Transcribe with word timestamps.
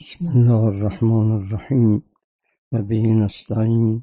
بسم 0.00 0.26
الله 0.26 0.64
الرحمن 0.64 1.32
الرحیم. 1.32 2.04
و 2.72 2.82
به 2.82 2.96
نستعین. 2.96 4.02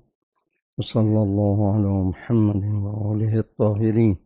و 0.78 0.82
صلی 0.82 1.16
الله 1.16 1.76
علی 1.76 1.88
محمد 1.88 2.86
آله 2.86 3.34
الطاهرین. 3.36 4.18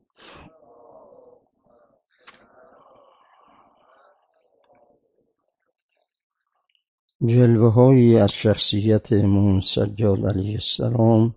جلوه 7.25 7.73
هایی 7.73 8.17
از 8.17 8.31
شخصیت 8.31 9.13
امام 9.13 9.59
سجاد 9.59 10.25
علیه 10.25 10.53
السلام. 10.53 11.35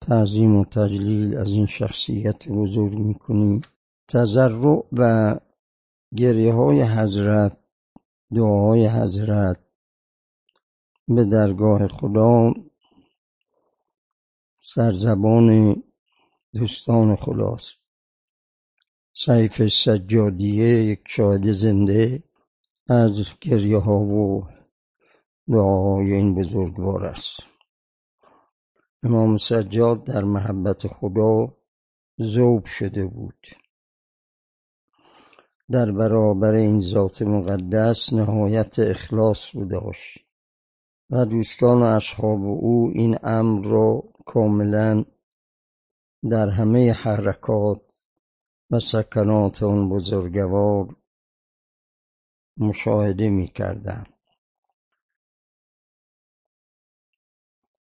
تعظیم 0.00 0.56
و 0.56 0.64
تجلیل 0.64 1.36
از 1.36 1.48
این 1.48 1.66
شخصیت 1.66 2.48
بزرگ 2.48 2.98
می‌کنیم. 2.98 3.62
تضرع 4.08 4.84
و 4.92 5.34
گریه 6.16 6.54
های 6.54 6.82
حضرت 6.82 7.63
دعاهای 8.34 8.86
حضرت 8.88 9.58
به 11.08 11.24
درگاه 11.24 11.88
خدا 11.88 12.52
سرزبان 14.62 15.76
دوستان 16.54 17.16
خداست. 17.16 17.78
سیف 19.14 19.66
سجادیه 19.66 20.84
یک 20.84 21.00
شاهد 21.08 21.52
زنده 21.52 22.22
از 22.88 23.24
گریه 23.40 23.78
ها 23.78 23.98
و 23.98 24.48
دعاهای 25.48 26.12
این 26.12 26.34
بزرگوار 26.34 27.04
است. 27.04 27.40
امام 29.02 29.36
سجاد 29.36 30.04
در 30.04 30.24
محبت 30.24 30.86
خدا 30.86 31.56
زوب 32.18 32.66
شده 32.66 33.06
بود. 33.06 33.46
در 35.70 35.92
برابر 35.92 36.54
این 36.54 36.80
ذات 36.80 37.22
مقدس 37.22 38.12
نهایت 38.12 38.78
اخلاص 38.78 39.56
بود 39.56 39.70
داشت 39.70 40.18
و 41.10 41.24
دوستان 41.24 41.82
و 41.82 41.84
اصحاب 41.84 42.44
او 42.44 42.90
این 42.94 43.18
امر 43.22 43.66
را 43.66 44.02
کاملا 44.26 45.04
در 46.30 46.48
همه 46.48 46.92
حرکات 46.92 47.80
و 48.70 48.78
سکنات 48.78 49.62
آن 49.62 49.88
بزرگوار 49.88 50.96
مشاهده 52.56 53.28
می 53.28 53.48
کردن. 53.48 54.04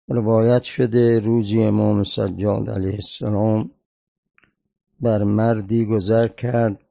روایت 0.08 0.62
شده 0.62 1.18
روزی 1.18 1.62
امام 1.62 2.04
سجاد 2.04 2.70
علیه 2.70 2.94
السلام 2.94 3.70
بر 5.00 5.22
مردی 5.22 5.86
گذر 5.86 6.28
کرد 6.28 6.89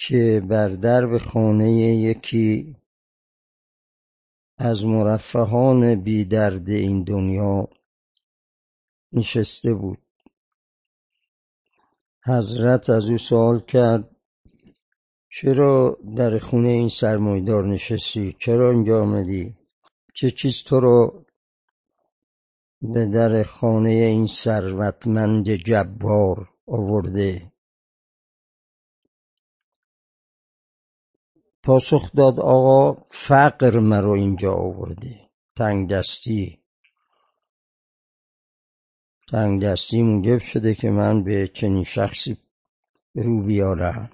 که 0.00 0.42
بر 0.48 0.68
درب 0.68 1.18
خانه 1.18 1.70
یکی 1.96 2.76
از 4.58 4.84
مرفهان 4.84 6.02
بی 6.02 6.24
درد 6.24 6.68
این 6.68 7.02
دنیا 7.04 7.68
نشسته 9.12 9.74
بود 9.74 9.98
حضرت 12.24 12.90
از 12.90 13.10
او 13.10 13.18
سوال 13.18 13.60
کرد 13.60 14.16
چرا 15.30 15.98
در 16.16 16.38
خونه 16.38 16.68
این 16.68 16.88
سرمایدار 16.88 17.66
نشستی؟ 17.66 18.36
چرا 18.38 18.70
اینجا 18.70 19.02
آمدی؟ 19.02 19.54
چه 20.14 20.30
چیز 20.30 20.62
تو 20.62 20.80
رو 20.80 21.24
به 22.82 23.08
در 23.08 23.42
خانه 23.42 23.90
این 23.90 24.26
ثروتمند 24.26 25.50
جبار 25.50 26.48
آورده 26.66 27.52
پاسخ 31.68 32.12
داد 32.12 32.40
آقا 32.40 33.02
فقر 33.06 33.78
مرا 33.78 34.14
اینجا 34.14 34.52
آورده 34.52 35.20
تنگ 35.56 35.90
دستی. 35.90 36.58
تنگ 39.30 39.62
دستی 39.62 40.02
موجب 40.02 40.38
شده 40.38 40.74
که 40.74 40.90
من 40.90 41.24
به 41.24 41.50
چنین 41.54 41.84
شخصی 41.84 42.38
رو 43.14 43.42
بیارم. 43.42 44.10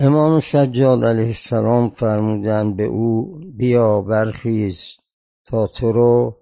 امام 0.00 0.40
سجاد 0.40 1.04
علیه 1.04 1.26
السلام 1.26 1.90
فرمودند 1.90 2.76
به 2.76 2.84
او 2.84 3.38
بیا 3.56 4.00
برخیز 4.00 4.96
تا 5.44 5.66
تو 5.66 5.92
رو 5.92 6.38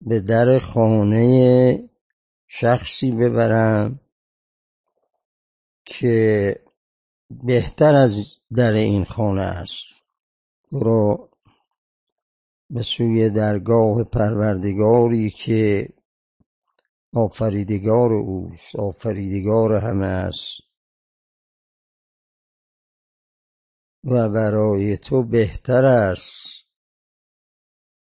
به 0.00 0.20
در 0.20 0.58
خانه 0.58 1.88
شخصی 2.46 3.12
ببرم 3.12 4.00
که 5.84 6.65
بهتر 7.30 7.94
از 7.94 8.38
در 8.56 8.72
این 8.72 9.04
خانه 9.04 9.42
است. 9.42 9.84
برو 10.72 11.30
به 12.70 12.82
سوی 12.82 13.30
درگاه 13.30 14.04
پروردگاری 14.04 15.30
که 15.30 15.88
آفریدگار 17.14 18.12
اوست 18.12 18.76
آفریدگار 18.76 19.74
همه 19.74 20.06
است. 20.06 20.60
و 24.04 24.28
برای 24.28 24.96
تو 24.96 25.22
بهتر 25.22 25.86
است 25.86 26.66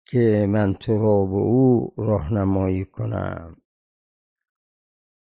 که 0.06 0.46
من 0.48 0.74
تو 0.74 0.92
را 0.92 1.24
به 1.24 1.36
او 1.36 1.94
راهنمایی 1.96 2.84
کنم. 2.84 3.56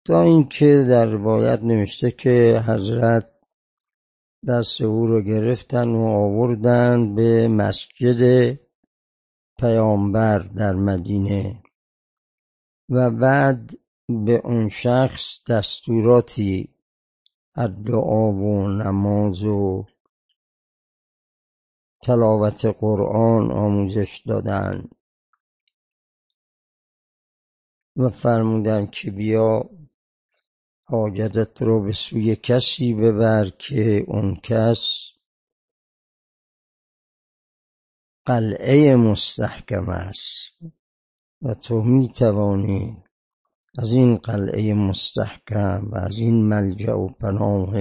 تا 0.04 0.22
اینکه 0.22 0.84
در 0.88 1.06
روایت 1.06 1.60
نوشته 1.62 2.10
که 2.10 2.64
حضرت 2.66 3.35
دست 4.48 4.80
او 4.80 5.06
رو 5.06 5.22
گرفتن 5.22 5.88
و 5.88 6.04
آوردن 6.04 7.14
به 7.14 7.48
مسجد 7.48 8.52
پیامبر 9.58 10.38
در 10.38 10.72
مدینه. 10.72 11.62
و 12.88 13.10
بعد 13.10 13.70
به 14.08 14.40
اون 14.44 14.68
شخص 14.68 15.50
دستوراتی 15.50 16.68
از 17.54 17.84
دعا 17.84 18.32
و 18.32 18.68
نماز 18.68 19.42
و 19.42 19.86
تلاوت 22.02 22.64
قرآن 22.64 23.50
آموزش 23.50 24.22
دادن. 24.26 24.88
و 27.96 28.08
فرمودن 28.08 28.86
که 28.86 29.10
بیا 29.10 29.70
حاجتت 30.88 31.62
رو 31.62 31.82
به 31.82 31.92
سوی 31.92 32.36
کسی 32.36 32.94
ببر 32.94 33.50
که 33.58 34.04
اون 34.06 34.40
کس 34.42 34.80
قلعه 38.24 38.96
مستحکم 38.96 39.88
است. 39.88 40.56
و 41.42 41.54
تو 41.54 41.82
می 41.82 42.08
توانی 42.08 43.04
از 43.78 43.92
این 43.92 44.16
قلعه 44.16 44.74
مستحکم 44.74 45.88
و 45.90 45.96
از 45.96 46.18
این 46.18 46.48
ملجع 46.48 46.92
و 46.92 47.08
پناه 47.08 47.74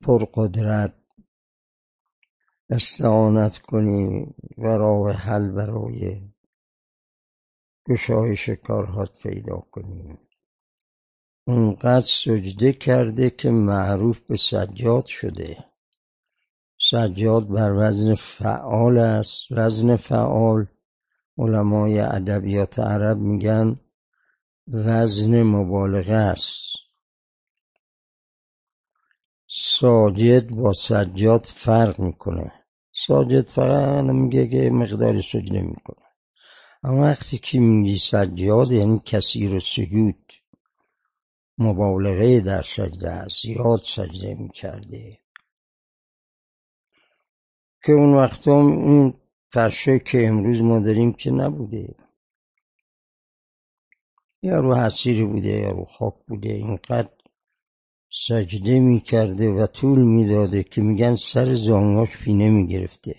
پرقدرت 0.00 0.94
استعانت 2.70 3.58
کنی 3.58 4.34
و 4.58 4.66
راه 4.66 5.12
حل 5.12 5.50
برای 5.50 6.20
گشایش 7.88 8.48
کارهات 8.48 9.22
پیدا 9.22 9.56
کنی. 9.56 10.27
اونقدر 11.48 12.06
سجده 12.06 12.72
کرده 12.72 13.30
که 13.30 13.50
معروف 13.50 14.20
به 14.20 14.36
سجاد 14.36 15.06
شده. 15.06 15.64
سجاد 16.90 17.48
بر 17.48 17.72
وزن 17.76 18.14
فعال 18.14 18.98
است. 18.98 19.46
وزن 19.50 19.96
فعال 19.96 20.66
علمای 21.38 22.00
ادبیات 22.00 22.78
عرب 22.78 23.18
میگن 23.18 23.80
وزن 24.68 25.42
مبالغه 25.42 26.14
است. 26.14 26.76
ساجد 29.46 30.50
با 30.50 30.72
سجاد 30.72 31.44
فرق 31.44 32.00
می‌کنه. 32.00 32.52
ساجد 32.92 33.48
فقط 33.48 34.04
میگه 34.04 34.48
که 34.48 34.70
مقدار 34.70 35.20
سجده 35.20 35.60
می‌کنه. 35.60 36.06
اما 36.82 37.02
وقتی 37.02 37.38
که 37.38 37.58
میگی 37.58 37.96
سجاد 37.96 38.72
یعنی 38.72 39.02
کثیر 39.04 39.58
سجود. 39.58 40.32
مبالغه 41.58 42.40
در 42.40 42.62
سجده 42.62 43.10
است. 43.10 43.42
زیاد 43.42 43.80
سجده 43.84 44.34
می‌کرده 44.34 45.18
که 47.84 47.92
اون 47.92 48.14
وقتا 48.14 48.60
این 48.60 49.14
فرشه 49.52 49.98
که 49.98 50.26
امروز 50.26 50.60
ما 50.60 50.78
داریم 50.78 51.12
که 51.12 51.30
نبوده. 51.30 51.94
یا 54.42 54.60
رو 54.60 54.74
حسیری 54.74 55.24
بوده 55.24 55.48
یا 55.48 55.70
رو 55.70 55.84
خاک 55.84 56.14
بوده. 56.26 56.48
اینقدر 56.48 57.10
سجده 58.10 58.80
می‌کرده 58.80 59.50
و 59.50 59.66
طول 59.66 59.98
می‌داده 59.98 60.62
که 60.62 60.80
میگن 60.80 61.16
سر 61.16 61.54
زانگاش 61.54 62.16
فینه 62.16 62.50
می‌گرفته. 62.50 63.16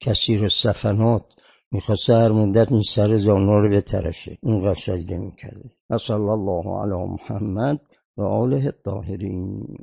کسی 0.00 0.36
رو 0.36 0.48
سفنات 0.48 1.24
می‌خواسته 1.72 2.14
هر 2.14 2.32
مدت 2.32 2.72
این 2.72 2.82
سر 2.82 3.16
زانو 3.16 3.60
رو 3.60 3.76
بترشه. 3.76 4.38
اینقدر 4.42 4.74
سجده 4.74 5.18
می‌کرده 5.18 5.70
و 5.90 5.96
صلی 5.98 6.16
الله 6.16 6.82
علی 6.82 7.04
محمد 7.08 7.80
و 8.16 8.22
آله 8.22 8.64
الطاهرین. 8.64 9.76